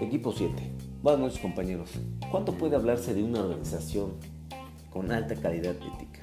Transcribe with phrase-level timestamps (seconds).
[0.00, 0.54] Equipo 7.
[1.02, 1.90] Buenas noches compañeros.
[2.30, 4.14] ¿Cuánto puede hablarse de una organización
[4.90, 6.20] con alta calidad ética?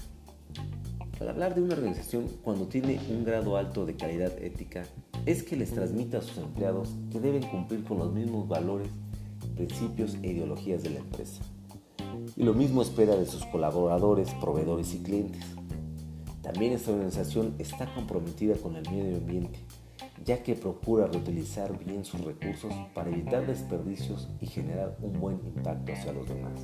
[1.19, 4.85] Al hablar de una organización cuando tiene un grado alto de calidad ética
[5.27, 8.89] es que les transmite a sus empleados que deben cumplir con los mismos valores,
[9.55, 11.43] principios e ideologías de la empresa.
[12.35, 15.43] Y lo mismo espera de sus colaboradores, proveedores y clientes.
[16.51, 19.59] También esta organización está comprometida con el medio ambiente,
[20.25, 25.93] ya que procura reutilizar bien sus recursos para evitar desperdicios y generar un buen impacto
[25.93, 26.59] hacia los demás.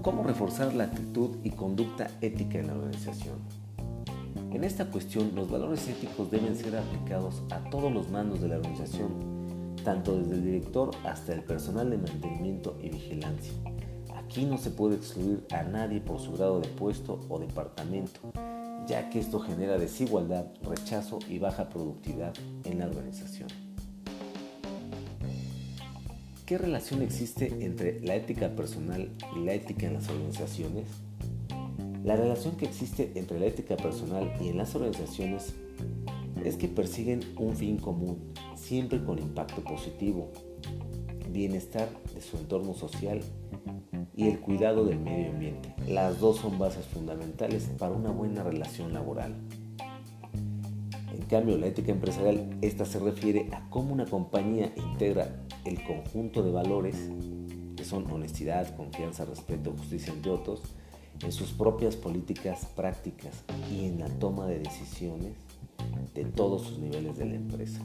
[0.00, 3.36] ¿Cómo reforzar la actitud y conducta ética en la organización?
[4.50, 8.56] En esta cuestión, los valores éticos deben ser aplicados a todos los mandos de la
[8.56, 13.09] organización, tanto desde el director hasta el personal de mantenimiento y vigilancia.
[14.30, 18.20] Aquí no se puede excluir a nadie por su grado de puesto o departamento,
[18.86, 23.48] ya que esto genera desigualdad, rechazo y baja productividad en la organización.
[26.46, 30.86] ¿Qué relación existe entre la ética personal y la ética en las organizaciones?
[32.04, 35.54] La relación que existe entre la ética personal y en las organizaciones
[36.44, 40.30] es que persiguen un fin común, siempre con impacto positivo,
[41.32, 43.22] bienestar de su entorno social
[44.20, 45.74] y el cuidado del medio ambiente.
[45.88, 49.34] Las dos son bases fundamentales para una buena relación laboral.
[51.14, 56.42] En cambio, la ética empresarial, esta se refiere a cómo una compañía integra el conjunto
[56.42, 57.08] de valores,
[57.76, 60.60] que son honestidad, confianza, respeto, justicia, entre otros,
[61.22, 65.32] en sus propias políticas prácticas y en la toma de decisiones
[66.14, 67.80] de todos sus niveles de la empresa.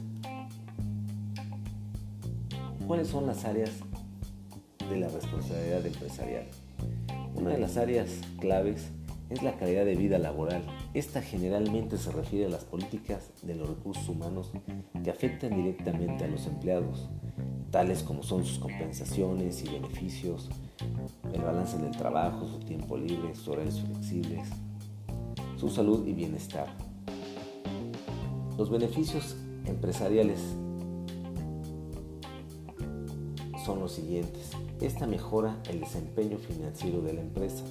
[2.86, 3.70] ¿Cuáles son las áreas
[4.88, 6.46] de la responsabilidad empresarial?
[7.34, 8.90] Una de las áreas claves
[9.30, 10.62] es la calidad de vida laboral.
[10.94, 14.52] Esta generalmente se refiere a las políticas de los recursos humanos
[15.02, 17.08] que afectan directamente a los empleados,
[17.70, 20.48] tales como son sus compensaciones y beneficios,
[21.32, 24.48] el balance del trabajo, su tiempo libre, sus horarios flexibles,
[25.56, 26.68] su salud y bienestar.
[28.56, 29.36] Los beneficios
[29.66, 30.40] empresariales
[33.66, 34.50] son los siguientes.
[34.80, 37.64] Esta mejora el desempeño financiero de la empresa,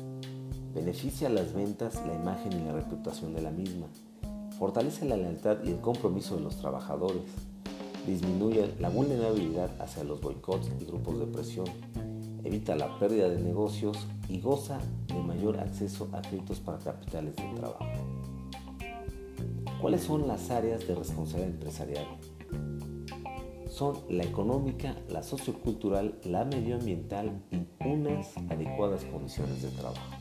[0.73, 3.87] beneficia las ventas, la imagen y la reputación de la misma,
[4.59, 7.23] fortalece la lealtad y el compromiso de los trabajadores,
[8.05, 11.67] disminuye la vulnerabilidad hacia los boicots y grupos de presión,
[12.43, 13.97] evita la pérdida de negocios
[14.27, 17.85] y goza de mayor acceso a créditos para capitales de trabajo.
[19.79, 22.05] ¿Cuáles son las áreas de responsabilidad empresarial?
[23.75, 30.15] Son la económica, la sociocultural, la medioambiental y unas adecuadas condiciones de trabajo.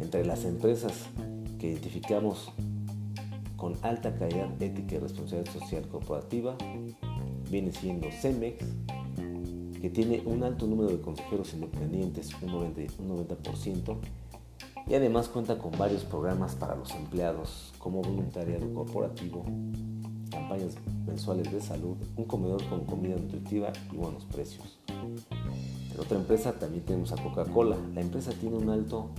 [0.00, 1.04] Entre las empresas
[1.58, 2.50] que identificamos
[3.58, 6.56] con alta calidad ética y responsabilidad social corporativa
[7.50, 8.64] viene siendo CEMEX,
[9.78, 13.98] que tiene un alto número de consejeros independientes, un 90%,
[14.86, 19.44] y además cuenta con varios programas para los empleados, como voluntariado corporativo,
[21.06, 24.78] mensuales de salud, un comedor con comida nutritiva y buenos precios.
[24.88, 27.76] En otra empresa también tenemos a Coca-Cola.
[27.94, 29.10] La empresa tiene un alto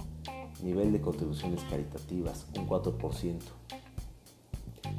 [0.64, 3.40] nivel de contribuciones caritativas, un 4%.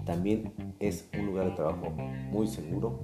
[0.04, 3.00] También es un lugar de trabajo muy seguro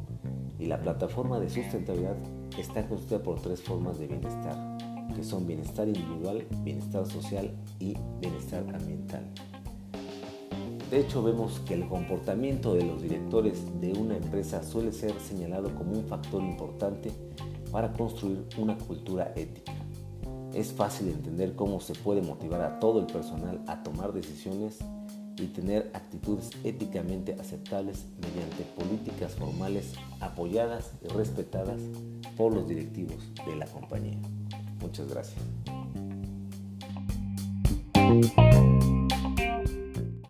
[0.58, 2.16] y la plataforma de sustentabilidad
[2.58, 4.78] está constituida por tres formas de bienestar,
[5.14, 9.32] que son bienestar individual, bienestar social y bienestar ambiental.
[10.90, 15.74] De hecho, vemos que el comportamiento de los directores de una empresa suele ser señalado
[15.74, 17.12] como un factor importante
[17.70, 19.72] para construir una cultura ética.
[20.54, 24.78] Es fácil entender cómo se puede motivar a todo el personal a tomar decisiones
[25.36, 31.80] y tener actitudes éticamente aceptables mediante políticas formales apoyadas y respetadas
[32.36, 34.18] por los directivos de la compañía.
[34.80, 35.38] Muchas gracias.